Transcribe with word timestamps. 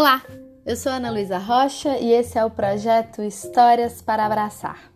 Olá, 0.00 0.22
eu 0.64 0.76
sou 0.76 0.90
Ana 0.90 1.10
Luísa 1.10 1.36
Rocha 1.36 1.98
e 1.98 2.10
esse 2.10 2.38
é 2.38 2.42
o 2.42 2.48
projeto 2.48 3.20
Histórias 3.20 4.00
para 4.00 4.24
Abraçar. 4.24 4.90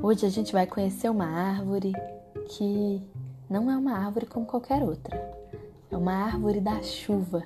Hoje 0.00 0.24
a 0.24 0.28
gente 0.28 0.52
vai 0.52 0.64
conhecer 0.64 1.10
uma 1.10 1.26
árvore 1.26 1.92
que 2.50 3.02
não 3.50 3.68
é 3.68 3.76
uma 3.76 3.98
árvore 3.98 4.26
como 4.26 4.46
qualquer 4.46 4.80
outra. 4.80 5.20
É 5.90 5.96
uma 5.96 6.12
árvore 6.12 6.60
da 6.60 6.80
chuva. 6.84 7.42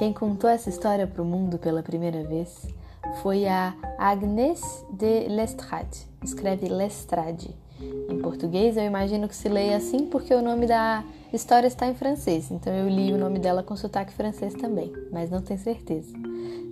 Quem 0.00 0.12
contou 0.12 0.50
essa 0.50 0.68
história 0.68 1.06
para 1.06 1.22
o 1.22 1.24
mundo 1.24 1.58
pela 1.60 1.80
primeira 1.80 2.24
vez 2.24 2.66
foi 3.22 3.46
a 3.46 3.72
Agnès 3.96 4.84
de 4.90 5.28
Lestrade. 5.28 6.08
Escreve 6.24 6.66
Lestrade. 6.68 7.56
Em 8.08 8.18
português 8.18 8.76
eu 8.76 8.82
imagino 8.82 9.28
que 9.28 9.36
se 9.36 9.48
leia 9.48 9.76
assim 9.76 10.06
porque 10.06 10.34
o 10.34 10.42
nome 10.42 10.66
da 10.66 11.04
história 11.36 11.66
está 11.66 11.86
em 11.86 11.94
francês, 11.94 12.50
então 12.50 12.72
eu 12.72 12.88
li 12.88 13.12
o 13.12 13.18
nome 13.18 13.38
dela 13.38 13.62
com 13.62 13.76
sotaque 13.76 14.12
francês 14.12 14.54
também, 14.54 14.92
mas 15.10 15.30
não 15.30 15.40
tenho 15.40 15.60
certeza. 15.60 16.12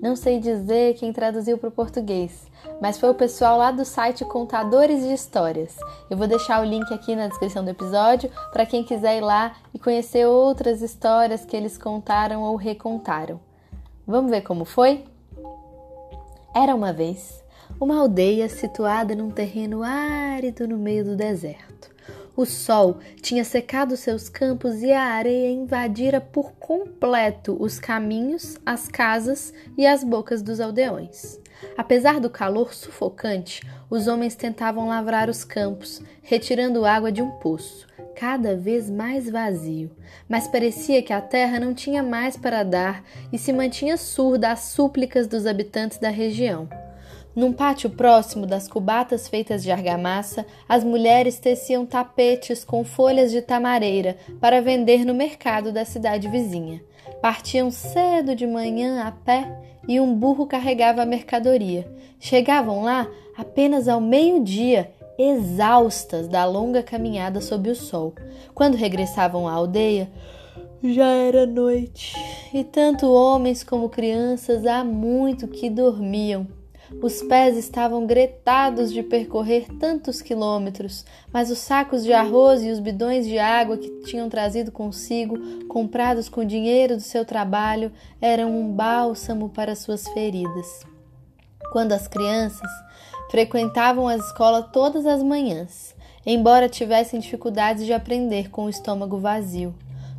Não 0.00 0.14
sei 0.14 0.38
dizer 0.38 0.94
quem 0.94 1.12
traduziu 1.12 1.58
para 1.58 1.68
o 1.68 1.72
português, 1.72 2.46
mas 2.80 2.98
foi 2.98 3.10
o 3.10 3.14
pessoal 3.14 3.58
lá 3.58 3.70
do 3.70 3.84
site 3.84 4.24
Contadores 4.24 5.02
de 5.02 5.12
Histórias. 5.12 5.76
Eu 6.08 6.16
vou 6.16 6.26
deixar 6.26 6.60
o 6.60 6.64
link 6.64 6.92
aqui 6.92 7.16
na 7.16 7.26
descrição 7.28 7.64
do 7.64 7.70
episódio 7.70 8.30
para 8.52 8.66
quem 8.66 8.84
quiser 8.84 9.18
ir 9.18 9.22
lá 9.22 9.56
e 9.74 9.78
conhecer 9.78 10.26
outras 10.26 10.82
histórias 10.82 11.44
que 11.44 11.56
eles 11.56 11.76
contaram 11.76 12.42
ou 12.42 12.54
recontaram. 12.56 13.40
Vamos 14.06 14.30
ver 14.30 14.42
como 14.42 14.64
foi? 14.64 15.04
Era 16.54 16.74
uma 16.74 16.92
vez 16.92 17.42
uma 17.80 18.00
aldeia 18.00 18.48
situada 18.48 19.14
num 19.14 19.30
terreno 19.30 19.82
árido 19.82 20.66
no 20.66 20.78
meio 20.78 21.04
do 21.04 21.16
deserto. 21.16 21.67
O 22.38 22.46
sol 22.46 22.98
tinha 23.20 23.42
secado 23.42 23.96
seus 23.96 24.28
campos 24.28 24.80
e 24.80 24.92
a 24.92 25.02
areia 25.02 25.50
invadira 25.50 26.20
por 26.20 26.52
completo 26.52 27.56
os 27.58 27.80
caminhos, 27.80 28.56
as 28.64 28.86
casas 28.86 29.52
e 29.76 29.84
as 29.84 30.04
bocas 30.04 30.40
dos 30.40 30.60
aldeões. 30.60 31.40
Apesar 31.76 32.20
do 32.20 32.30
calor 32.30 32.72
sufocante, 32.72 33.60
os 33.90 34.06
homens 34.06 34.36
tentavam 34.36 34.86
lavrar 34.86 35.28
os 35.28 35.42
campos, 35.42 36.00
retirando 36.22 36.84
água 36.84 37.10
de 37.10 37.20
um 37.20 37.28
poço, 37.28 37.88
cada 38.14 38.54
vez 38.54 38.88
mais 38.88 39.28
vazio. 39.28 39.90
Mas 40.28 40.46
parecia 40.46 41.02
que 41.02 41.12
a 41.12 41.20
terra 41.20 41.58
não 41.58 41.74
tinha 41.74 42.04
mais 42.04 42.36
para 42.36 42.62
dar 42.62 43.02
e 43.32 43.36
se 43.38 43.52
mantinha 43.52 43.96
surda 43.96 44.52
às 44.52 44.60
súplicas 44.60 45.26
dos 45.26 45.44
habitantes 45.44 45.98
da 45.98 46.08
região. 46.08 46.68
Num 47.38 47.52
pátio 47.52 47.88
próximo 47.88 48.46
das 48.46 48.66
cubatas 48.66 49.28
feitas 49.28 49.62
de 49.62 49.70
argamassa, 49.70 50.44
as 50.68 50.82
mulheres 50.82 51.38
teciam 51.38 51.86
tapetes 51.86 52.64
com 52.64 52.82
folhas 52.82 53.30
de 53.30 53.40
tamareira 53.40 54.16
para 54.40 54.60
vender 54.60 55.04
no 55.04 55.14
mercado 55.14 55.70
da 55.70 55.84
cidade 55.84 56.26
vizinha. 56.26 56.82
Partiam 57.22 57.70
cedo 57.70 58.34
de 58.34 58.44
manhã 58.44 59.04
a 59.04 59.12
pé 59.12 59.56
e 59.86 60.00
um 60.00 60.16
burro 60.16 60.48
carregava 60.48 61.02
a 61.02 61.06
mercadoria. 61.06 61.88
Chegavam 62.18 62.82
lá 62.82 63.06
apenas 63.36 63.86
ao 63.86 64.00
meio-dia, 64.00 64.90
exaustas 65.16 66.26
da 66.26 66.44
longa 66.44 66.82
caminhada 66.82 67.40
sob 67.40 67.70
o 67.70 67.76
sol. 67.76 68.14
Quando 68.52 68.74
regressavam 68.74 69.46
à 69.46 69.52
aldeia, 69.52 70.10
já 70.82 71.06
era 71.06 71.46
noite 71.46 72.16
e 72.52 72.64
tanto 72.64 73.06
homens 73.06 73.62
como 73.62 73.88
crianças 73.88 74.66
há 74.66 74.82
muito 74.82 75.46
que 75.46 75.70
dormiam. 75.70 76.57
Os 77.02 77.22
pés 77.22 77.56
estavam 77.56 78.06
gretados 78.06 78.92
de 78.92 79.02
percorrer 79.02 79.66
tantos 79.78 80.22
quilômetros, 80.22 81.04
mas 81.30 81.50
os 81.50 81.58
sacos 81.58 82.02
de 82.02 82.12
arroz 82.12 82.62
e 82.62 82.70
os 82.70 82.80
bidões 82.80 83.26
de 83.26 83.38
água 83.38 83.76
que 83.76 83.90
tinham 84.04 84.28
trazido 84.28 84.72
consigo, 84.72 85.66
comprados 85.66 86.28
com 86.28 86.44
dinheiro 86.44 86.96
do 86.96 87.02
seu 87.02 87.24
trabalho, 87.24 87.92
eram 88.20 88.50
um 88.50 88.72
bálsamo 88.72 89.50
para 89.50 89.74
suas 89.74 90.08
feridas. 90.08 90.80
Quando 91.72 91.92
as 91.92 92.08
crianças 92.08 92.70
frequentavam 93.30 94.08
a 94.08 94.16
escola 94.16 94.62
todas 94.62 95.04
as 95.04 95.22
manhãs, 95.22 95.94
embora 96.24 96.68
tivessem 96.68 97.20
dificuldades 97.20 97.84
de 97.84 97.92
aprender 97.92 98.50
com 98.50 98.64
o 98.64 98.70
estômago 98.70 99.18
vazio. 99.18 99.74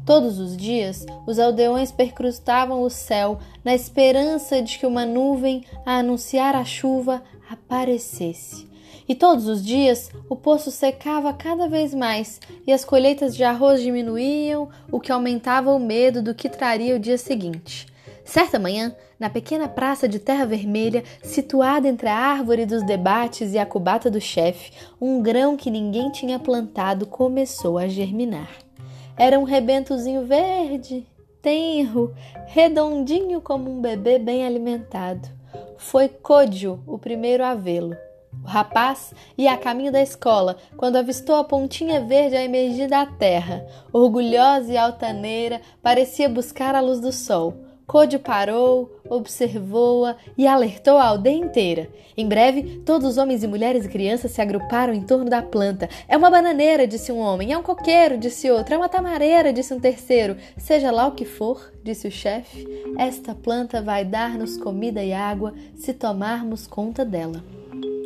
Todos 0.06 0.40
os 0.40 0.58
dias, 0.58 1.06
os 1.28 1.38
aldeões 1.38 1.92
percrustavam 1.92 2.82
o 2.82 2.90
céu 2.90 3.40
na 3.64 3.76
esperança 3.76 4.62
de 4.62 4.80
que 4.80 4.86
uma 4.86 5.06
nuvem 5.06 5.64
a 5.86 5.98
anunciar 5.98 6.56
a 6.56 6.66
chuva 6.66 7.22
aparecesse. 7.50 8.68
E 9.08 9.16
todos 9.16 9.48
os 9.48 9.66
dias 9.66 10.12
o 10.30 10.36
poço 10.36 10.70
secava 10.70 11.34
cada 11.34 11.68
vez 11.68 11.96
mais 11.96 12.40
e 12.66 12.72
as 12.72 12.86
colheitas 12.86 13.36
de 13.36 13.44
arroz 13.44 13.82
diminuíam, 13.82 14.70
o 14.92 15.00
que 15.00 15.12
aumentava 15.12 15.72
o 15.72 15.80
medo 15.80 16.22
do 16.22 16.36
que 16.36 16.48
traria 16.48 16.96
o 16.96 17.00
dia 17.00 17.18
seguinte. 17.18 17.88
Certa 18.24 18.60
manhã, 18.60 18.96
na 19.20 19.28
pequena 19.28 19.68
praça 19.68 20.08
de 20.08 20.20
terra 20.20 20.46
vermelha, 20.46 21.04
situada 21.24 21.88
entre 21.88 22.08
a 22.08 22.16
árvore 22.16 22.68
dos 22.68 22.84
debates 22.84 23.54
e 23.54 23.58
a 23.58 23.66
cubata 23.66 24.12
do 24.12 24.22
chefe, 24.22 24.72
um 25.02 25.24
grão 25.24 25.58
que 25.58 25.72
ninguém 25.72 26.12
tinha 26.12 26.38
plantado 26.38 27.08
começou 27.08 27.80
a 27.80 27.88
germinar. 27.88 28.69
Era 29.19 29.38
um 29.38 29.44
rebentozinho 29.44 30.25
verde, 30.25 31.06
tenro, 31.41 32.16
redondinho 32.47 33.41
como 33.41 33.69
um 33.69 33.81
bebê 33.81 34.18
bem 34.18 34.46
alimentado. 34.46 35.28
Foi 35.78 36.07
Códio 36.07 36.81
o 36.88 36.97
primeiro 36.97 37.44
a 37.44 37.53
vê-lo. 37.53 37.97
O 38.41 38.47
rapaz 38.47 39.13
ia 39.38 39.52
a 39.52 39.57
caminho 39.57 39.91
da 39.91 40.02
escola 40.02 40.56
quando 40.78 40.96
avistou 40.96 41.35
a 41.35 41.44
pontinha 41.44 42.00
verde 42.00 42.38
a 42.38 42.44
emergir 42.46 42.88
da 42.88 43.06
terra. 43.06 43.68
Orgulhosa 43.91 44.72
e 44.72 44.78
altaneira, 44.78 45.59
parecia 45.84 46.30
buscar 46.30 46.74
a 46.74 46.80
luz 46.80 47.01
do 47.01 47.12
sol. 47.12 47.53
Code 47.90 48.20
parou, 48.20 49.02
observou-a 49.10 50.16
e 50.38 50.46
alertou 50.46 50.96
a 51.00 51.06
aldeia 51.06 51.36
inteira. 51.36 51.90
Em 52.16 52.28
breve, 52.28 52.84
todos 52.86 53.10
os 53.10 53.18
homens 53.18 53.44
e 53.44 53.48
mulheres 53.48 53.84
e 53.84 53.90
crianças 53.90 54.30
se 54.30 54.40
agruparam 54.40 54.94
em 54.94 55.02
torno 55.02 55.28
da 55.28 55.42
planta. 55.42 55.90
É 56.08 56.16
uma 56.16 56.30
bananeira, 56.30 56.86
disse 56.86 57.12
um 57.12 57.18
homem. 57.18 57.52
É 57.52 57.58
um 57.58 57.64
coqueiro, 57.64 58.16
disse 58.16 58.52
outro. 58.52 58.76
É 58.76 58.78
uma 58.78 58.88
tamareira, 58.88 59.52
disse 59.52 59.74
um 59.74 59.80
terceiro. 59.80 60.38
Seja 60.56 60.92
lá 60.92 61.08
o 61.08 61.14
que 61.14 61.26
for, 61.26 61.74
disse 61.84 62.08
o 62.08 62.12
chefe, 62.12 62.68
esta 62.96 63.34
planta 63.34 63.82
vai 63.82 64.06
dar-nos 64.06 64.56
comida 64.56 65.04
e 65.04 65.12
água 65.12 65.56
se 65.76 65.92
tomarmos 65.92 66.68
conta 66.68 67.04
dela. 67.04 67.44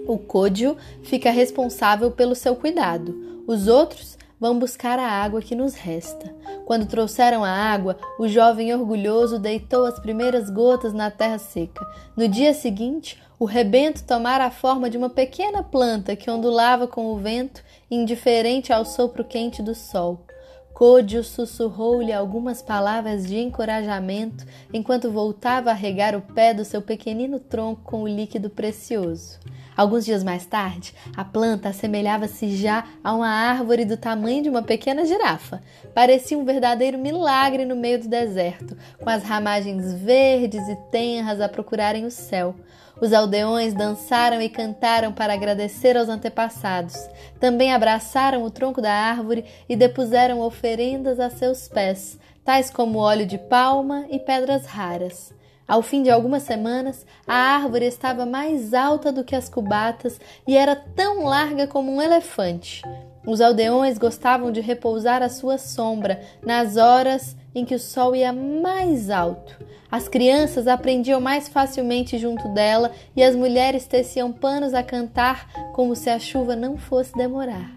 O 0.08 0.18
côdio 0.18 0.78
fica 1.02 1.30
responsável 1.30 2.10
pelo 2.10 2.36
seu 2.36 2.56
cuidado. 2.56 3.44
Os 3.46 3.68
outros 3.68 4.18
vão 4.40 4.58
buscar 4.58 4.98
a 4.98 5.10
água 5.10 5.42
que 5.42 5.56
nos 5.56 5.74
resta. 5.74 6.34
Quando 6.66 6.85
trouxeram 6.85 7.44
a 7.44 7.50
água, 7.50 7.97
o 8.18 8.28
jovem 8.28 8.74
orgulhoso 8.74 9.38
deitou 9.38 9.85
as 9.85 10.00
primeiras 10.00 10.50
gotas 10.50 10.94
na 10.94 11.12
terra 11.12 11.38
seca. 11.38 11.85
No 12.16 12.28
dia 12.28 12.53
seguinte, 12.53 13.22
o 13.38 13.46
rebento 13.46 14.03
tomara 14.03 14.46
a 14.46 14.51
forma 14.51 14.90
de 14.90 14.97
uma 14.97 15.09
pequena 15.09 15.62
planta 15.62 16.16
que 16.16 16.31
ondulava 16.31 16.88
com 16.88 17.07
o 17.07 17.18
vento, 17.18 17.62
indiferente 17.91 18.72
ao 18.72 18.85
sopro 18.85 19.24
quente 19.24 19.62
do 19.62 19.75
sol. 19.75 20.25
Côdio 20.74 21.24
sussurrou-lhe 21.24 22.12
algumas 22.12 22.62
palavras 22.62 23.28
de 23.28 23.38
encorajamento 23.38 24.45
enquanto 24.74 25.12
voltava 25.12 25.69
a 25.69 25.74
regar 25.74 26.16
o 26.16 26.22
pé 26.22 26.53
do 26.53 26.66
seu 26.66 26.81
pequenino 26.81 27.40
tronco 27.40 27.81
com 27.84 28.03
o 28.03 28.07
líquido 28.07 28.50
precioso. 28.50 29.40
Alguns 29.76 30.06
dias 30.06 30.24
mais 30.24 30.46
tarde, 30.46 30.94
a 31.18 31.26
planta 31.26 31.70
assemelhava-se 31.70 32.56
já 32.56 32.86
a 33.04 33.14
uma 33.14 33.28
árvore 33.28 33.86
do 33.86 33.98
tamanho 33.98 34.44
de 34.44 34.50
uma 34.50 34.62
pequena 34.62 35.06
girafa. 35.06 35.62
Parecia 35.94 36.38
um 36.38 36.46
verdadeiro 36.46 36.98
milagre 36.98 37.66
no 37.66 37.76
meio 37.76 38.00
do 38.00 38.08
deserto, 38.08 38.78
com 39.00 39.10
as 39.10 39.24
ramagens 39.24 39.94
verdes 39.94 40.68
e 40.68 40.76
tenras 40.92 41.42
a 41.42 41.50
procurarem 41.50 42.06
o 42.06 42.12
céu. 42.12 42.56
Os 43.02 43.12
aldeões 43.12 43.74
dançaram 43.74 44.40
e 44.40 44.48
cantaram 44.48 45.12
para 45.12 45.34
agradecer 45.34 45.98
aos 45.98 46.08
antepassados. 46.08 46.96
Também 47.40 47.74
abraçaram 47.74 48.44
o 48.44 48.52
tronco 48.52 48.82
da 48.82 48.94
árvore 48.94 49.46
e 49.68 49.76
depuseram 49.76 50.40
oferendas 50.40 51.20
a 51.20 51.30
seus 51.30 51.68
pés, 51.68 52.19
tais 52.46 52.69
como 52.69 53.00
óleo 53.00 53.26
de 53.26 53.38
palma 53.38 54.06
e 54.12 54.19
pedras 54.19 54.66
raras. 54.66 55.34
Ao 55.68 55.81
fim 55.81 56.04
de 56.04 56.10
algumas 56.10 56.44
semanas, 56.44 57.06
a 57.25 57.33
árvore 57.33 57.86
estava 57.86 58.25
mais 58.25 58.74
alta 58.74 59.12
do 59.12 59.24
que 59.24 59.36
as 59.36 59.48
cubatas 59.48 60.19
e 60.45 60.57
era 60.57 60.75
tão 60.75 61.24
larga 61.24 61.68
como 61.68 61.92
um 61.92 62.01
elefante. 62.01 62.81
Os 63.25 63.39
aldeões 63.39 63.98
gostavam 63.98 64.51
de 64.51 64.60
repousar 64.60 65.24
à 65.24 65.30
sua 65.30 65.57
sombra 65.57 66.21
nas 66.45 66.75
horas 66.75 67.38
em 67.56 67.63
que 67.63 67.75
o 67.75 67.80
sol 67.80 68.13
ia 68.13 68.33
mais 68.33 69.10
alto. 69.10 69.57
As 69.89 70.10
crianças 70.10 70.68
aprendiam 70.68 71.21
mais 71.21 71.48
facilmente 71.48 72.18
junto 72.18 72.50
dela 72.50 72.92
e 73.16 73.24
as 73.24 73.36
mulheres 73.36 73.88
teciam 73.88 74.33
panos 74.33 74.74
a 74.74 74.83
cantar 74.83 75.71
como 75.71 75.95
se 75.95 76.09
a 76.09 76.19
chuva 76.19 76.56
não 76.56 76.77
fosse 76.77 77.13
demorar. 77.13 77.71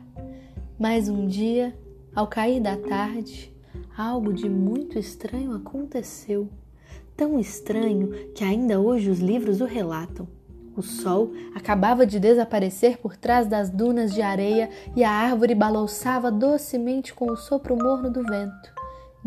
Mas 0.78 1.08
um 1.08 1.26
dia, 1.26 1.72
ao 2.14 2.26
cair 2.26 2.60
da 2.60 2.76
tarde, 2.76 3.52
algo 3.96 4.32
de 4.32 4.48
muito 4.48 4.98
estranho 4.98 5.54
aconteceu 5.54 6.48
tão 7.16 7.38
estranho 7.38 8.10
que 8.34 8.44
ainda 8.44 8.80
hoje 8.80 9.10
os 9.10 9.18
livros 9.18 9.60
o 9.60 9.64
relatam. 9.64 10.28
O 10.76 10.82
sol 10.82 11.32
acabava 11.54 12.06
de 12.06 12.20
desaparecer 12.20 12.98
por 12.98 13.16
trás 13.16 13.46
das 13.46 13.70
dunas 13.70 14.12
de 14.12 14.20
areia 14.20 14.68
e 14.94 15.02
a 15.02 15.10
árvore 15.10 15.54
balouçava 15.54 16.30
docemente 16.30 17.14
com 17.14 17.30
o 17.30 17.36
sopro 17.36 17.74
morno 17.74 18.10
do 18.10 18.22
vento. 18.22 18.74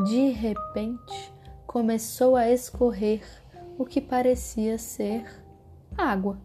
De 0.06 0.30
repente, 0.30 1.33
começou 1.65 2.36
a 2.36 2.50
escorrer 2.51 3.24
o 3.80 3.86
que 3.86 4.00
parecia 4.00 4.77
ser 4.77 5.25
água. 5.97 6.38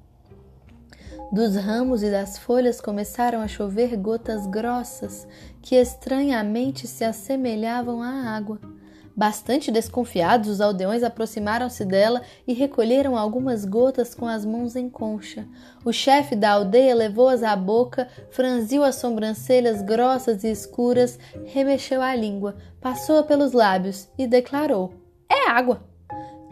Dos 1.31 1.55
ramos 1.57 2.03
e 2.03 2.11
das 2.11 2.39
folhas 2.39 2.81
começaram 2.81 3.41
a 3.41 3.49
chover 3.49 3.97
gotas 3.97 4.47
grossas 4.47 5.27
que 5.61 5.75
estranhamente 5.75 6.87
se 6.87 7.05
assemelhavam 7.05 8.01
à 8.01 8.35
água. 8.35 8.59
Bastante 9.17 9.71
desconfiados, 9.71 10.49
os 10.49 10.61
aldeões 10.61 11.05
aproximaram-se 11.05 11.85
dela 11.85 12.21
e 12.49 12.53
recolheram 12.53 13.17
algumas 13.17 13.65
gotas 13.65 14.13
com 14.13 14.27
as 14.27 14.45
mãos 14.45 14.75
em 14.75 14.91
concha. 14.91 15.47
O 15.85 15.93
chefe 15.93 16.35
da 16.35 16.51
aldeia 16.51 16.97
levou-as 16.97 17.45
à 17.45 17.55
boca, 17.55 18.09
franziu 18.31 18.83
as 18.83 18.97
sobrancelhas 18.97 19.83
grossas 19.83 20.43
e 20.43 20.51
escuras, 20.51 21.17
remexeu 21.45 22.03
a 22.03 22.15
língua, 22.17 22.57
passou-a 22.81 23.23
pelos 23.23 23.53
lábios 23.53 24.09
e 24.19 24.27
declarou: 24.27 24.95
É 25.31 25.49
água! 25.49 25.94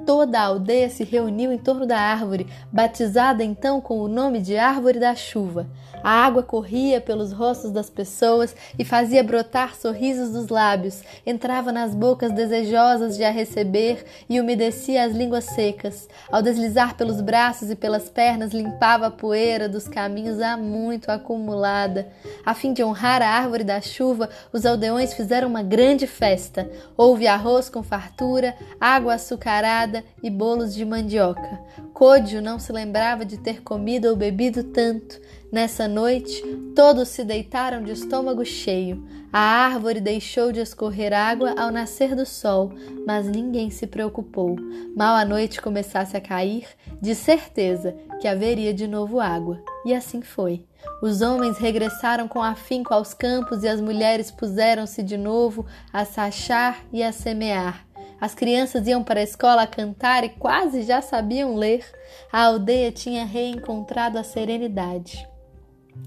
Toda 0.06 0.40
a 0.40 0.44
aldeia 0.46 0.90
se 0.90 1.04
reuniu 1.04 1.52
em 1.52 1.58
torno 1.58 1.86
da 1.86 1.98
árvore, 1.98 2.48
batizada 2.72 3.44
então 3.44 3.80
com 3.80 4.00
o 4.00 4.08
nome 4.08 4.40
de 4.40 4.56
Árvore 4.56 4.98
da 4.98 5.14
Chuva. 5.14 5.66
A 6.02 6.10
água 6.10 6.42
corria 6.42 7.00
pelos 7.00 7.32
rostos 7.32 7.70
das 7.70 7.88
pessoas 7.88 8.56
e 8.76 8.84
fazia 8.84 9.22
brotar 9.22 9.76
sorrisos 9.76 10.30
dos 10.30 10.48
lábios, 10.48 11.00
entrava 11.24 11.70
nas 11.70 11.94
bocas 11.94 12.32
desejosas 12.32 13.16
de 13.16 13.22
a 13.22 13.30
receber 13.30 14.04
e 14.28 14.40
umedecia 14.40 15.04
as 15.04 15.12
línguas 15.12 15.44
secas. 15.44 16.08
Ao 16.30 16.42
deslizar 16.42 16.96
pelos 16.96 17.20
braços 17.20 17.70
e 17.70 17.76
pelas 17.76 18.08
pernas, 18.08 18.52
limpava 18.52 19.06
a 19.06 19.10
poeira 19.10 19.68
dos 19.68 19.86
caminhos 19.86 20.40
há 20.40 20.56
muito 20.56 21.10
acumulada. 21.10 22.08
A 22.44 22.54
fim 22.54 22.72
de 22.72 22.82
honrar 22.82 23.22
a 23.22 23.28
árvore 23.28 23.62
da 23.62 23.80
chuva, 23.80 24.28
os 24.52 24.66
aldeões 24.66 25.14
fizeram 25.14 25.46
uma 25.46 25.62
grande 25.62 26.08
festa. 26.08 26.68
Houve 26.96 27.28
arroz 27.28 27.68
com 27.68 27.84
fartura, 27.84 28.56
água 28.80 29.14
açucarada 29.14 29.91
e 30.22 30.30
bolos 30.30 30.74
de 30.74 30.84
mandioca. 30.84 31.60
Côdio 31.92 32.40
não 32.40 32.58
se 32.58 32.72
lembrava 32.72 33.24
de 33.24 33.36
ter 33.36 33.62
comido 33.62 34.08
ou 34.08 34.16
bebido 34.16 34.62
tanto. 34.64 35.20
Nessa 35.50 35.88
noite, 35.88 36.42
todos 36.74 37.08
se 37.08 37.24
deitaram 37.24 37.82
de 37.82 37.92
estômago 37.92 38.44
cheio. 38.44 39.04
A 39.32 39.40
árvore 39.40 40.00
deixou 40.00 40.52
de 40.52 40.60
escorrer 40.60 41.12
água 41.12 41.54
ao 41.58 41.70
nascer 41.70 42.14
do 42.14 42.24
sol, 42.24 42.72
mas 43.06 43.26
ninguém 43.26 43.70
se 43.70 43.86
preocupou. 43.86 44.56
Mal 44.96 45.16
a 45.16 45.24
noite 45.24 45.60
começasse 45.60 46.16
a 46.16 46.20
cair, 46.20 46.66
de 47.00 47.14
certeza 47.14 47.94
que 48.20 48.28
haveria 48.28 48.72
de 48.72 48.86
novo 48.86 49.20
água. 49.20 49.62
E 49.84 49.94
assim 49.94 50.22
foi. 50.22 50.64
Os 51.02 51.20
homens 51.20 51.58
regressaram 51.58 52.28
com 52.28 52.42
afinco 52.42 52.94
aos 52.94 53.12
campos 53.12 53.64
e 53.64 53.68
as 53.68 53.80
mulheres 53.80 54.30
puseram-se 54.30 55.02
de 55.02 55.16
novo 55.16 55.66
a 55.92 56.04
sachar 56.04 56.84
e 56.92 57.02
a 57.02 57.10
semear. 57.10 57.86
As 58.22 58.36
crianças 58.36 58.86
iam 58.86 59.02
para 59.02 59.18
a 59.18 59.24
escola 59.24 59.66
cantar 59.66 60.22
e 60.22 60.28
quase 60.28 60.82
já 60.82 61.02
sabiam 61.02 61.56
ler. 61.56 61.84
A 62.32 62.44
aldeia 62.44 62.92
tinha 62.92 63.24
reencontrado 63.24 64.16
a 64.16 64.22
serenidade 64.22 65.26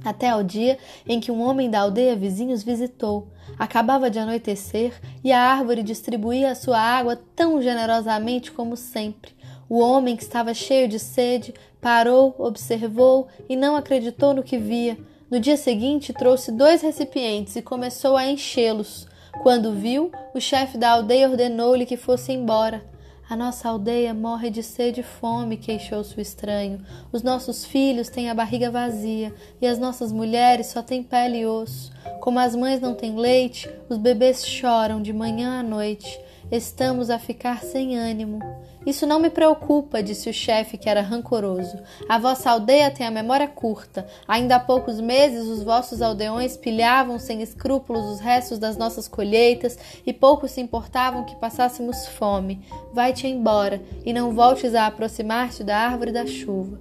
até 0.02 0.30
ao 0.30 0.42
dia 0.42 0.78
em 1.06 1.20
que 1.20 1.30
um 1.30 1.42
homem 1.42 1.70
da 1.70 1.82
aldeia 1.82 2.16
vizinha 2.16 2.56
os 2.56 2.64
visitou. 2.64 3.28
Acabava 3.60 4.10
de 4.10 4.18
anoitecer 4.18 4.94
e 5.26 5.34
a 5.34 5.42
árvore 5.42 5.84
distribuía 5.84 6.52
a 6.52 6.56
sua 6.56 6.80
água 6.80 7.20
tão 7.36 7.62
generosamente 7.62 8.50
como 8.50 8.78
sempre. 8.78 9.36
O 9.68 9.80
homem, 9.80 10.16
que 10.16 10.24
estava 10.24 10.54
cheio 10.54 10.88
de 10.88 11.00
sede, 11.00 11.54
parou, 11.82 12.34
observou 12.38 13.28
e 13.50 13.58
não 13.58 13.76
acreditou 13.76 14.34
no 14.34 14.42
que 14.42 14.58
via. 14.58 14.98
No 15.30 15.38
dia 15.38 15.58
seguinte, 15.58 16.14
trouxe 16.14 16.50
dois 16.50 16.82
recipientes 16.82 17.58
e 17.58 17.62
começou 17.62 18.16
a 18.16 18.26
enchê-los. 18.26 19.06
Quando 19.42 19.74
viu, 19.74 20.12
o 20.34 20.40
chefe 20.40 20.78
da 20.78 20.92
aldeia 20.92 21.30
ordenou-lhe 21.30 21.86
que 21.86 21.98
fosse 21.98 22.32
embora. 22.32 22.84
A 23.28 23.36
nossa 23.36 23.70
aldeia 23.70 24.14
morre 24.14 24.52
de 24.52 24.62
sede 24.62 25.02
e 25.02 25.04
fome, 25.04 25.58
queixou-se 25.58 26.16
o 26.16 26.22
estranho. 26.22 26.80
Os 27.12 27.24
nossos 27.24 27.66
filhos 27.66 28.08
têm 28.08 28.30
a 28.30 28.36
barriga 28.36 28.70
vazia 28.70 29.34
e 29.60 29.66
as 29.66 29.80
nossas 29.80 30.12
mulheres 30.12 30.68
só 30.68 30.84
têm 30.84 31.02
pele 31.02 31.40
e 31.40 31.46
osso. 31.46 31.92
Como 32.22 32.38
as 32.38 32.56
mães 32.56 32.80
não 32.80 32.94
têm 32.94 33.16
leite, 33.16 33.68
os 33.90 33.98
bebês 33.98 34.46
choram 34.46 35.02
de 35.02 35.12
manhã 35.12 35.60
à 35.60 35.64
noite. 35.64 36.20
Estamos 36.52 37.10
a 37.10 37.18
ficar 37.18 37.64
sem 37.64 37.98
ânimo. 37.98 38.40
Isso 38.86 39.08
não 39.08 39.20
me 39.20 39.32
preocupa, 39.32 40.04
disse 40.04 40.30
o 40.30 40.34
chefe, 40.34 40.78
que 40.78 40.88
era 40.88 41.02
rancoroso. 41.02 41.76
A 42.08 42.20
vossa 42.20 42.52
aldeia 42.52 42.92
tem 42.92 43.06
a 43.06 43.12
memória 43.12 43.48
curta. 43.48 44.06
Ainda 44.28 44.58
há 44.58 44.60
poucos 44.60 45.02
meses 45.02 45.48
os 45.48 45.64
vossos 45.64 46.04
aldeões 46.04 46.56
pilhavam 46.56 47.18
sem 47.18 47.42
escrúpulos 47.42 48.06
os 48.06 48.20
restos 48.20 48.60
das 48.60 48.78
nossas 48.78 49.08
colheitas 49.08 49.78
e 50.06 50.14
poucos 50.14 50.52
se 50.52 50.62
importavam 50.62 51.26
que 51.26 51.36
passássemos 51.38 52.06
fome. 52.10 52.62
Vai-te 52.94 53.26
embora 53.28 53.82
e 54.06 54.14
não 54.14 54.32
voltes 54.32 54.76
a 54.76 54.86
aproximar-te 54.86 55.64
da 55.64 55.78
árvore 55.78 56.12
da 56.12 56.28
chuva. 56.28 56.80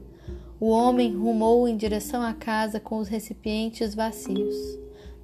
O 0.61 0.69
homem 0.69 1.17
rumou 1.17 1.67
em 1.67 1.77
direção 1.77 2.23
à 2.23 2.35
casa 2.35 2.79
com 2.79 2.99
os 2.99 3.09
recipientes 3.09 3.95
vazios. 3.95 4.57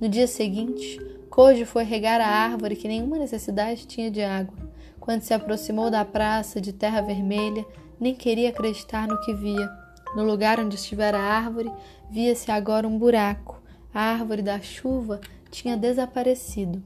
No 0.01 0.09
dia 0.09 0.27
seguinte, 0.27 0.99
Cojo 1.31 1.65
foi 1.65 1.85
regar 1.85 2.21
a 2.21 2.27
árvore 2.27 2.75
que 2.75 2.89
nenhuma 2.89 3.17
necessidade 3.17 3.87
tinha 3.87 4.11
de 4.11 4.21
água. 4.21 4.53
Quando 4.99 5.23
se 5.23 5.33
aproximou 5.33 5.89
da 5.89 6.05
praça 6.05 6.61
de 6.61 6.73
terra 6.73 7.01
vermelha, 7.01 7.65
nem 8.01 8.13
queria 8.17 8.49
acreditar 8.49 9.07
no 9.07 9.21
que 9.21 9.33
via. 9.33 9.71
No 10.17 10.25
lugar 10.25 10.59
onde 10.59 10.75
estivera 10.75 11.17
a 11.17 11.23
árvore, 11.23 11.71
via-se 12.11 12.51
agora 12.51 12.87
um 12.87 12.99
buraco. 12.99 13.63
A 13.95 14.01
árvore 14.01 14.43
da 14.43 14.61
chuva 14.61 15.21
tinha 15.53 15.77
desaparecido. 15.77 16.83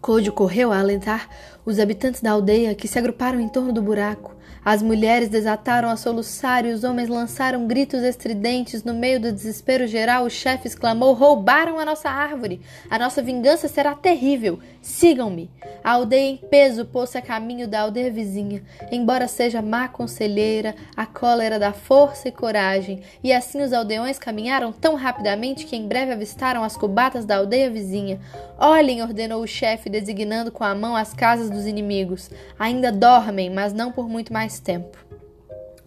Code 0.00 0.30
correu 0.30 0.70
a 0.70 0.78
alentar 0.78 1.28
os 1.66 1.80
habitantes 1.80 2.20
da 2.20 2.30
aldeia 2.30 2.74
que 2.74 2.86
se 2.86 3.00
agruparam 3.00 3.40
em 3.40 3.48
torno 3.48 3.72
do 3.72 3.82
buraco. 3.82 4.36
As 4.64 4.82
mulheres 4.82 5.28
desataram 5.28 5.90
a 5.90 5.96
soluçar 5.96 6.64
e 6.64 6.72
os 6.72 6.84
homens 6.84 7.10
lançaram 7.10 7.66
gritos 7.66 8.02
estridentes. 8.02 8.82
No 8.82 8.94
meio 8.94 9.20
do 9.20 9.30
desespero 9.30 9.86
geral, 9.86 10.24
o 10.24 10.30
chefe 10.30 10.66
exclamou: 10.66 11.12
Roubaram 11.12 11.78
a 11.78 11.84
nossa 11.84 12.08
árvore! 12.08 12.62
A 12.88 12.98
nossa 12.98 13.20
vingança 13.20 13.68
será 13.68 13.94
terrível! 13.94 14.58
Sigam-me! 14.80 15.50
A 15.82 15.92
aldeia 15.92 16.30
em 16.30 16.36
peso 16.36 16.86
pôs-se 16.86 17.18
a 17.18 17.22
caminho 17.22 17.68
da 17.68 17.82
aldeia 17.82 18.10
vizinha. 18.10 18.62
Embora 18.90 19.28
seja 19.28 19.60
má 19.60 19.86
conselheira, 19.86 20.74
a 20.96 21.04
cólera 21.04 21.58
dá 21.58 21.74
força 21.74 22.28
e 22.28 22.32
coragem, 22.32 23.02
e 23.22 23.34
assim 23.34 23.60
os 23.60 23.72
aldeões 23.72 24.18
caminharam 24.18 24.72
tão 24.72 24.94
rapidamente 24.94 25.66
que 25.66 25.76
em 25.76 25.86
breve 25.86 26.12
avistaram 26.12 26.64
as 26.64 26.74
cubatas 26.74 27.26
da 27.26 27.36
aldeia 27.36 27.68
vizinha. 27.68 28.18
Olhem, 28.58 29.02
ordenou 29.02 29.42
o 29.42 29.46
chefe, 29.46 29.90
designando 29.90 30.50
com 30.50 30.64
a 30.64 30.74
mão 30.74 30.96
as 30.96 31.12
casas 31.12 31.50
dos 31.50 31.66
inimigos. 31.66 32.30
Ainda 32.58 32.90
dormem, 32.90 33.50
mas 33.50 33.74
não 33.74 33.92
por 33.92 34.08
muito 34.08 34.32
mais 34.32 34.53
tempo. 34.60 34.98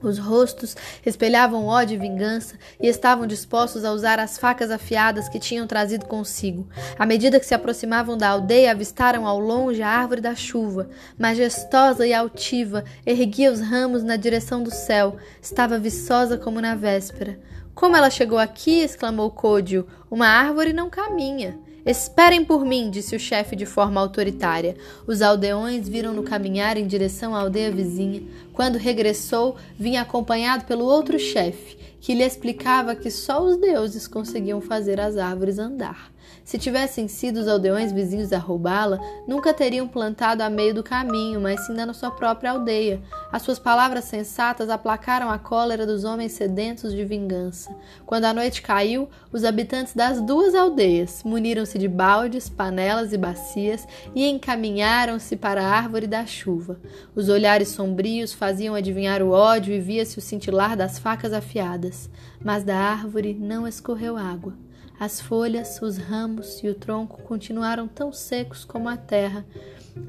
Os 0.02 0.20
rostos 0.20 0.76
espelhavam 1.04 1.66
ódio 1.66 1.96
e 1.96 1.98
vingança 1.98 2.56
e 2.80 2.88
estavam 2.88 3.26
dispostos 3.26 3.84
a 3.84 3.92
usar 3.92 4.20
as 4.20 4.38
facas 4.38 4.70
afiadas 4.70 5.28
que 5.28 5.40
tinham 5.40 5.66
trazido 5.66 6.06
consigo. 6.06 6.68
À 7.00 7.06
medida 7.06 7.40
que 7.40 7.46
se 7.46 7.56
aproximavam 7.56 8.16
da 8.16 8.30
aldeia, 8.30 8.72
avistaram 8.72 9.26
ao 9.26 9.40
longe 9.40 9.82
a 9.82 9.90
árvore 9.90 10.22
da 10.22 10.36
chuva. 10.36 10.88
Majestosa 11.18 12.06
e 12.06 12.14
altiva, 12.14 12.84
erguia 13.06 13.52
os 13.52 13.60
ramos 13.60 14.04
na 14.04 14.16
direção 14.18 14.62
do 14.62 14.70
céu. 14.70 15.18
Estava 15.42 15.80
viçosa 15.80 16.38
como 16.38 16.62
na 16.62 16.76
véspera. 16.76 17.40
Como 17.74 17.96
ela 17.96 18.12
chegou 18.12 18.38
aqui? 18.38 18.82
exclamou 18.82 19.32
Côdio. 19.32 19.88
Uma 20.12 20.28
árvore 20.28 20.74
não 20.74 20.92
caminha. 20.92 21.60
Esperem 21.88 22.44
por 22.44 22.66
mim, 22.66 22.90
disse 22.90 23.16
o 23.16 23.20
chefe 23.20 23.56
de 23.56 23.66
forma 23.66 24.02
autoritária. 24.02 24.76
Os 25.08 25.22
aldeões 25.22 25.88
viram-no 25.88 26.22
caminhar 26.22 26.76
em 26.76 26.86
direção 26.86 27.34
à 27.34 27.40
aldeia 27.40 27.72
vizinha. 27.72 28.24
Quando 28.58 28.80
regressou, 28.80 29.56
vinha 29.78 30.02
acompanhado 30.02 30.66
pelo 30.66 30.84
outro 30.84 31.20
chefe, 31.20 31.78
que 32.02 32.16
lhe 32.16 32.24
explicava 32.24 32.96
que 32.96 33.12
só 33.12 33.40
os 33.40 33.56
deuses 33.56 34.08
conseguiam 34.08 34.60
fazer 34.60 35.00
as 35.00 35.16
árvores 35.16 35.60
andar. 35.60 36.12
Se 36.44 36.58
tivessem 36.58 37.10
sido 37.10 37.42
os 37.42 37.48
aldeões 37.48 37.92
vizinhos 37.92 38.32
a 38.32 38.38
roubá-la, 38.38 39.00
nunca 39.28 39.54
teriam 39.54 39.86
plantado 39.86 40.42
a 40.42 40.50
meio 40.50 40.74
do 40.74 40.82
caminho, 40.82 41.42
mas 41.42 41.66
sim 41.66 41.74
na 41.74 41.94
sua 41.94 42.10
própria 42.10 42.52
aldeia. 42.52 43.02
As 43.32 43.42
suas 43.42 43.60
palavras 43.60 44.06
sensatas 44.06 44.70
aplacaram 44.70 45.30
a 45.30 45.38
cólera 45.38 45.86
dos 45.86 46.06
homens 46.06 46.32
sedentos 46.32 46.94
de 46.94 47.04
vingança. 47.04 47.76
Quando 48.06 48.26
a 48.26 48.34
noite 48.34 48.62
caiu, 48.62 49.10
os 49.32 49.44
habitantes 49.44 49.94
das 49.94 50.22
duas 50.22 50.56
aldeias 50.56 51.22
muniram-se 51.24 51.78
de 51.78 51.88
baldes, 51.88 52.48
panelas 52.48 53.12
e 53.12 53.18
bacias 53.18 53.86
e 54.16 54.26
encaminharam-se 54.26 55.36
para 55.36 55.62
a 55.62 55.70
árvore 55.70 56.08
da 56.08 56.26
chuva. 56.26 56.80
Os 57.14 57.28
olhares 57.28 57.68
sombrios 57.70 58.32
faziam 58.48 58.76
adivinhar 58.76 59.22
o 59.22 59.32
ódio 59.32 59.74
e 59.74 59.80
via-se 59.82 60.18
o 60.18 60.22
cintilar 60.22 60.78
das 60.78 60.98
facas 60.98 61.34
afiadas, 61.34 62.10
mas 62.42 62.64
da 62.64 62.78
árvore 62.78 63.34
não 63.34 63.68
escorreu 63.68 64.16
água. 64.16 64.54
As 64.98 65.20
folhas, 65.20 65.82
os 65.82 65.98
ramos 65.98 66.64
e 66.64 66.70
o 66.70 66.74
tronco 66.74 67.22
continuaram 67.24 67.90
tão 67.90 68.14
secos 68.14 68.64
como 68.64 68.88
a 68.88 68.96
terra. 68.96 69.46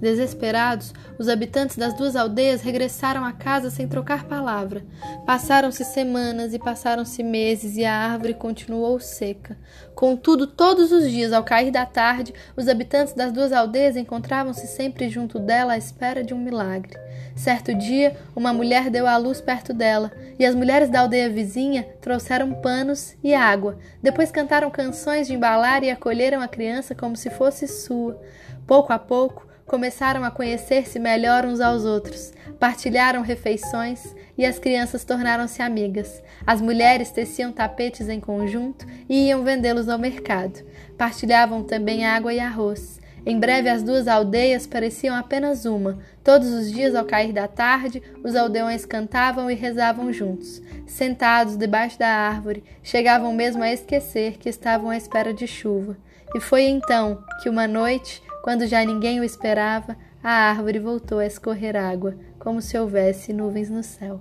Desesperados, 0.00 0.95
os 1.18 1.28
habitantes 1.28 1.76
das 1.76 1.95
duas 1.95 2.14
aldeias 2.14 2.61
regressaram 2.61 3.25
à 3.25 3.33
casa 3.33 3.71
sem 3.71 3.88
trocar 3.88 4.25
palavra. 4.25 4.85
Passaram-se 5.26 5.85
semanas 5.85 6.54
e 6.54 6.59
passaram-se 6.59 7.23
meses 7.23 7.76
e 7.76 7.85
a 7.85 7.92
árvore 7.92 8.35
continuou 8.35 9.00
seca. 9.00 9.59
Contudo, 9.95 10.47
todos 10.47 10.92
os 10.92 11.11
dias, 11.11 11.33
ao 11.33 11.42
cair 11.42 11.73
da 11.73 11.85
tarde, 11.85 12.33
os 12.57 12.68
habitantes 12.68 13.12
das 13.14 13.33
duas 13.33 13.52
aldeias 13.52 13.97
encontravam-se 13.97 14.66
sempre 14.68 15.09
junto 15.09 15.38
dela 15.38 15.73
à 15.73 15.78
espera 15.78 16.23
de 16.23 16.33
um 16.33 16.38
milagre. 16.38 16.97
Certo 17.35 17.75
dia, 17.75 18.16
uma 18.37 18.52
mulher 18.52 18.90
deu 18.90 19.07
à 19.07 19.16
luz 19.16 19.40
perto 19.40 19.73
dela, 19.73 20.12
e 20.38 20.45
as 20.45 20.54
mulheres 20.54 20.88
da 20.90 21.00
aldeia 21.00 21.28
vizinha 21.28 21.85
trouxeram 22.00 22.52
panos 22.52 23.16
e 23.23 23.35
água. 23.35 23.78
Depois 24.02 24.30
cantaram 24.30 24.71
canções 24.71 25.26
de 25.26 25.35
embalar 25.35 25.83
e 25.83 25.90
acolheram 25.90 26.40
a 26.40 26.49
criança 26.49 26.95
como 26.95 27.16
se 27.16 27.30
fosse 27.30 27.66
sua. 27.66 28.21
Pouco 28.66 28.92
a 28.92 28.99
pouco, 28.99 29.48
começaram 29.68 30.25
a 30.25 30.30
conhecer-se 30.30 30.98
melhor 30.98 31.44
uns 31.44 31.60
aos 31.60 31.84
outros, 31.84 32.32
partilharam 32.58 33.20
refeições 33.20 34.14
e 34.37 34.44
as 34.44 34.58
crianças 34.58 35.04
tornaram-se 35.04 35.60
amigas. 35.62 36.22
As 36.46 36.60
mulheres 36.60 37.10
teciam 37.10 37.52
tapetes 37.52 38.08
em 38.08 38.18
conjunto 38.18 38.87
e 39.08 39.28
iam 39.28 39.44
vendê-los 39.44 39.88
ao 39.88 39.98
mercado. 39.98 40.64
Partilhavam 40.96 41.62
também 41.62 42.06
água 42.06 42.32
e 42.32 42.40
arroz. 42.40 42.98
Em 43.26 43.38
breve, 43.38 43.68
as 43.68 43.82
duas 43.82 44.08
aldeias 44.08 44.66
pareciam 44.66 45.14
apenas 45.14 45.66
uma. 45.66 45.98
Todos 46.25 46.48
os 46.48 46.72
dias, 46.72 46.94
ao 46.94 47.04
cair 47.04 47.32
da 47.32 47.46
tarde, 47.46 48.02
os 48.25 48.34
aldeões 48.34 48.87
cantavam 48.87 49.50
e 49.50 49.54
rezavam 49.54 50.10
juntos. 50.12 50.62
Sentados 50.87 51.56
debaixo 51.56 51.98
da 51.98 52.08
árvore, 52.08 52.64
chegavam 52.82 53.34
mesmo 53.34 53.62
a 53.62 53.70
esquecer 53.70 54.38
que 54.38 54.48
estavam 54.48 54.88
à 54.88 54.96
espera 54.96 55.34
de 55.34 55.46
chuva. 55.46 55.96
E 56.34 56.40
foi 56.40 56.62
então 56.62 57.22
que, 57.42 57.50
uma 57.50 57.66
noite, 57.66 58.22
quando 58.49 58.67
já 58.67 58.83
ninguém 58.83 59.21
o 59.21 59.25
esperava, 59.25 59.95
a 60.25 60.31
árvore 60.31 60.78
voltou 60.78 61.19
a 61.19 61.26
escorrer 61.26 61.76
água, 61.76 62.17
como 62.38 62.62
se 62.62 62.78
houvesse 62.78 63.31
nuvens 63.31 63.69
no 63.69 63.83
céu. 63.83 64.19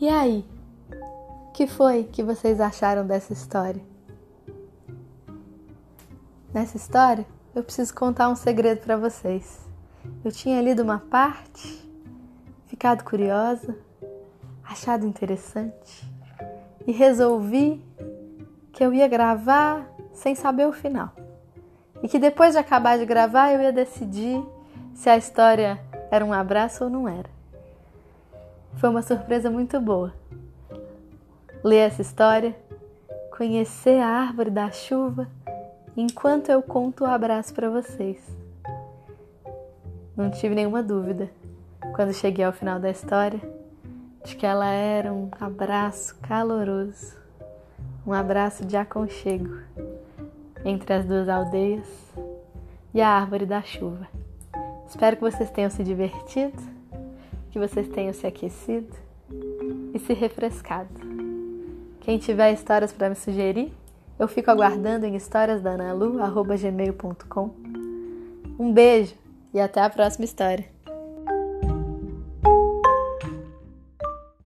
E 0.00 0.08
aí? 0.08 0.44
O 1.48 1.50
que 1.50 1.66
foi 1.66 2.04
que 2.04 2.22
vocês 2.22 2.60
acharam 2.60 3.04
dessa 3.04 3.32
história? 3.32 3.82
Nessa 6.54 6.76
história, 6.76 7.26
eu 7.52 7.64
preciso 7.64 7.92
contar 7.92 8.28
um 8.28 8.36
segredo 8.36 8.78
para 8.78 8.96
vocês. 8.96 9.68
Eu 10.24 10.30
tinha 10.30 10.62
lido 10.62 10.84
uma 10.84 11.00
parte, 11.00 11.84
ficado 12.68 13.02
curiosa, 13.02 13.76
achado 14.62 15.04
interessante 15.04 16.08
e 16.86 16.92
resolvi 16.92 17.84
que 18.72 18.84
eu 18.84 18.94
ia 18.94 19.08
gravar 19.08 19.97
sem 20.18 20.34
saber 20.34 20.66
o 20.66 20.72
final. 20.72 21.10
E 22.02 22.08
que 22.08 22.18
depois 22.18 22.52
de 22.52 22.58
acabar 22.58 22.98
de 22.98 23.06
gravar 23.06 23.52
eu 23.52 23.60
ia 23.60 23.72
decidir 23.72 24.44
se 24.94 25.08
a 25.08 25.16
história 25.16 25.80
era 26.10 26.24
um 26.24 26.32
abraço 26.32 26.84
ou 26.84 26.90
não 26.90 27.08
era. 27.08 27.30
Foi 28.76 28.88
uma 28.88 29.02
surpresa 29.02 29.50
muito 29.50 29.80
boa. 29.80 30.12
Ler 31.62 31.88
essa 31.88 32.02
história, 32.02 32.54
conhecer 33.36 34.00
a 34.00 34.08
árvore 34.08 34.50
da 34.50 34.70
chuva 34.70 35.28
enquanto 35.96 36.50
eu 36.50 36.62
conto 36.62 37.04
o 37.04 37.06
abraço 37.06 37.54
para 37.54 37.70
vocês. 37.70 38.18
Não 40.16 40.30
tive 40.30 40.54
nenhuma 40.54 40.82
dúvida, 40.82 41.30
quando 41.94 42.12
cheguei 42.12 42.44
ao 42.44 42.52
final 42.52 42.80
da 42.80 42.90
história, 42.90 43.40
de 44.24 44.34
que 44.34 44.44
ela 44.44 44.66
era 44.66 45.12
um 45.12 45.30
abraço 45.40 46.16
caloroso, 46.22 47.16
um 48.04 48.12
abraço 48.12 48.64
de 48.64 48.76
aconchego 48.76 49.58
entre 50.64 50.94
as 50.94 51.04
duas 51.04 51.28
aldeias 51.28 51.86
e 52.94 53.00
a 53.00 53.08
árvore 53.08 53.46
da 53.46 53.62
chuva. 53.62 54.06
Espero 54.88 55.16
que 55.16 55.22
vocês 55.22 55.50
tenham 55.50 55.70
se 55.70 55.82
divertido, 55.84 56.60
que 57.50 57.58
vocês 57.58 57.88
tenham 57.88 58.12
se 58.12 58.26
aquecido 58.26 58.94
e 59.92 59.98
se 59.98 60.12
refrescado. 60.14 60.88
Quem 62.00 62.18
tiver 62.18 62.52
histórias 62.52 62.92
para 62.92 63.08
me 63.10 63.14
sugerir, 63.14 63.72
eu 64.18 64.26
fico 64.26 64.50
aguardando 64.50 65.06
em 65.06 65.14
historiasdanalu.gmail.com. 65.14 67.50
Um 68.58 68.72
beijo 68.72 69.14
e 69.52 69.60
até 69.60 69.82
a 69.82 69.90
próxima 69.90 70.24
história. 70.24 70.77